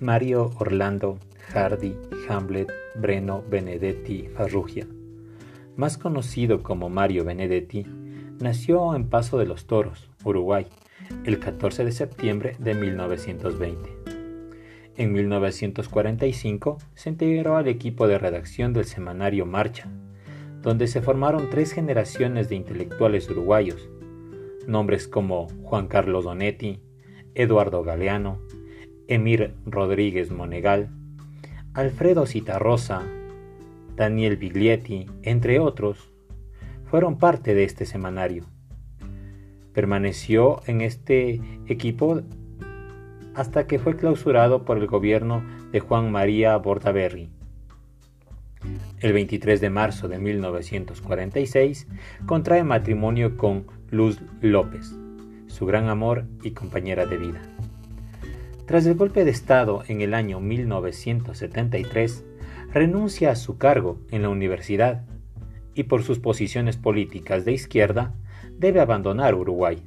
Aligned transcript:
Mario 0.00 0.50
Orlando 0.58 1.18
Hardy 1.52 1.94
Hamlet 2.26 2.72
Breno 2.94 3.44
Benedetti 3.50 4.28
Farrugia, 4.34 4.86
más 5.76 5.98
conocido 5.98 6.62
como 6.62 6.88
Mario 6.88 7.26
Benedetti, 7.26 7.84
nació 8.38 8.94
en 8.94 9.10
Paso 9.10 9.36
de 9.36 9.44
los 9.44 9.66
Toros, 9.66 10.08
Uruguay, 10.24 10.66
el 11.24 11.38
14 11.38 11.84
de 11.84 11.92
septiembre 11.92 12.56
de 12.58 12.74
1920. 12.74 13.90
En 14.96 15.12
1945 15.12 16.78
se 16.94 17.10
integró 17.10 17.58
al 17.58 17.68
equipo 17.68 18.08
de 18.08 18.16
redacción 18.16 18.72
del 18.72 18.86
semanario 18.86 19.44
Marcha, 19.44 19.86
donde 20.62 20.86
se 20.86 21.02
formaron 21.02 21.50
tres 21.50 21.72
generaciones 21.72 22.48
de 22.48 22.54
intelectuales 22.54 23.28
uruguayos, 23.28 23.90
nombres 24.66 25.06
como 25.06 25.48
Juan 25.62 25.88
Carlos 25.88 26.24
Donetti, 26.24 26.80
Eduardo 27.34 27.82
Galeano, 27.82 28.40
Emir 29.10 29.56
Rodríguez 29.66 30.30
Monegal, 30.30 30.88
Alfredo 31.74 32.26
Citarrosa, 32.26 33.02
Daniel 33.96 34.36
Biglietti, 34.36 35.06
entre 35.22 35.58
otros, 35.58 36.12
fueron 36.84 37.18
parte 37.18 37.56
de 37.56 37.64
este 37.64 37.86
semanario. 37.86 38.44
Permaneció 39.72 40.60
en 40.66 40.80
este 40.80 41.40
equipo 41.66 42.22
hasta 43.34 43.66
que 43.66 43.80
fue 43.80 43.96
clausurado 43.96 44.64
por 44.64 44.78
el 44.78 44.86
gobierno 44.86 45.42
de 45.72 45.80
Juan 45.80 46.12
María 46.12 46.56
Bordaberry. 46.56 47.30
El 49.00 49.12
23 49.12 49.60
de 49.60 49.70
marzo 49.70 50.06
de 50.06 50.20
1946 50.20 51.88
contrae 52.26 52.62
matrimonio 52.62 53.36
con 53.36 53.66
Luz 53.90 54.20
López, 54.40 54.94
su 55.48 55.66
gran 55.66 55.88
amor 55.88 56.26
y 56.44 56.52
compañera 56.52 57.06
de 57.06 57.16
vida. 57.16 57.42
Tras 58.70 58.86
el 58.86 58.94
golpe 58.94 59.24
de 59.24 59.32
Estado 59.32 59.82
en 59.88 60.00
el 60.00 60.14
año 60.14 60.38
1973, 60.38 62.24
renuncia 62.72 63.32
a 63.32 63.34
su 63.34 63.58
cargo 63.58 63.98
en 64.12 64.22
la 64.22 64.28
universidad 64.28 65.02
y 65.74 65.82
por 65.82 66.04
sus 66.04 66.20
posiciones 66.20 66.76
políticas 66.76 67.44
de 67.44 67.50
izquierda 67.50 68.14
debe 68.60 68.78
abandonar 68.78 69.34
Uruguay, 69.34 69.82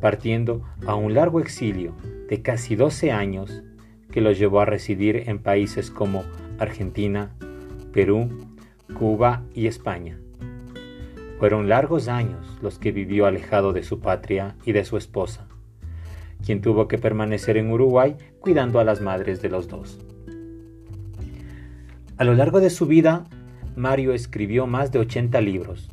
partiendo 0.00 0.64
a 0.88 0.96
un 0.96 1.14
largo 1.14 1.38
exilio 1.38 1.94
de 2.28 2.42
casi 2.42 2.74
12 2.74 3.12
años 3.12 3.62
que 4.10 4.20
lo 4.20 4.32
llevó 4.32 4.58
a 4.60 4.64
residir 4.64 5.28
en 5.28 5.38
países 5.38 5.92
como 5.92 6.24
Argentina, 6.58 7.30
Perú, 7.92 8.28
Cuba 8.92 9.44
y 9.54 9.68
España. 9.68 10.18
Fueron 11.38 11.68
largos 11.68 12.08
años 12.08 12.58
los 12.60 12.80
que 12.80 12.90
vivió 12.90 13.26
alejado 13.26 13.72
de 13.72 13.84
su 13.84 14.00
patria 14.00 14.56
y 14.64 14.72
de 14.72 14.84
su 14.84 14.96
esposa 14.96 15.46
quien 16.44 16.60
tuvo 16.60 16.88
que 16.88 16.98
permanecer 16.98 17.56
en 17.56 17.70
Uruguay 17.70 18.16
cuidando 18.40 18.80
a 18.80 18.84
las 18.84 19.00
madres 19.00 19.42
de 19.42 19.48
los 19.48 19.68
dos. 19.68 19.98
A 22.16 22.24
lo 22.24 22.34
largo 22.34 22.60
de 22.60 22.70
su 22.70 22.86
vida, 22.86 23.26
Mario 23.76 24.12
escribió 24.12 24.66
más 24.66 24.92
de 24.92 24.98
80 24.98 25.40
libros, 25.40 25.90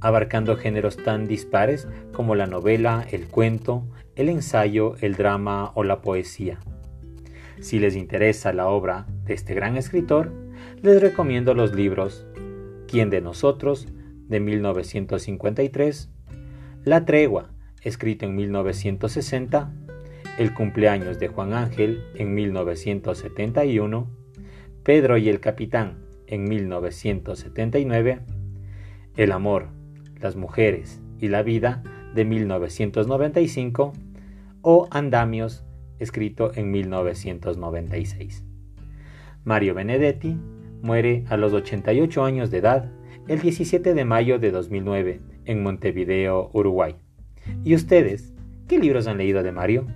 abarcando 0.00 0.56
géneros 0.56 0.96
tan 0.96 1.26
dispares 1.26 1.88
como 2.12 2.34
la 2.34 2.46
novela, 2.46 3.04
el 3.10 3.26
cuento, 3.26 3.84
el 4.14 4.28
ensayo, 4.28 4.94
el 5.00 5.16
drama 5.16 5.72
o 5.74 5.82
la 5.82 6.02
poesía. 6.02 6.58
Si 7.60 7.78
les 7.78 7.96
interesa 7.96 8.52
la 8.52 8.68
obra 8.68 9.06
de 9.24 9.34
este 9.34 9.54
gran 9.54 9.76
escritor, 9.76 10.32
les 10.82 11.00
recomiendo 11.00 11.54
los 11.54 11.74
libros 11.74 12.26
¿Quién 12.86 13.10
de 13.10 13.20
nosotros? 13.20 13.88
de 14.28 14.40
1953, 14.40 16.10
La 16.84 17.04
tregua 17.04 17.50
escrito 17.86 18.26
en 18.26 18.34
1960, 18.34 19.72
El 20.38 20.54
cumpleaños 20.54 21.20
de 21.20 21.28
Juan 21.28 21.52
Ángel 21.54 22.02
en 22.16 22.34
1971, 22.34 24.10
Pedro 24.82 25.16
y 25.18 25.28
el 25.28 25.38
Capitán 25.38 25.98
en 26.26 26.44
1979, 26.44 28.20
El 29.16 29.30
amor, 29.30 29.68
las 30.20 30.34
mujeres 30.34 31.00
y 31.20 31.28
la 31.28 31.44
vida 31.44 31.84
de 32.12 32.24
1995 32.24 33.92
o 34.62 34.88
Andamios 34.90 35.64
escrito 36.00 36.50
en 36.56 36.72
1996. 36.72 38.44
Mario 39.44 39.74
Benedetti 39.74 40.36
muere 40.82 41.24
a 41.28 41.36
los 41.36 41.52
88 41.52 42.24
años 42.24 42.50
de 42.50 42.58
edad 42.58 42.90
el 43.28 43.40
17 43.40 43.94
de 43.94 44.04
mayo 44.04 44.40
de 44.40 44.50
2009 44.50 45.20
en 45.44 45.62
Montevideo, 45.62 46.50
Uruguay. 46.52 46.96
¿Y 47.66 47.74
ustedes? 47.74 48.32
¿Qué 48.68 48.78
libros 48.78 49.08
han 49.08 49.18
leído 49.18 49.42
de 49.42 49.50
Mario? 49.50 49.88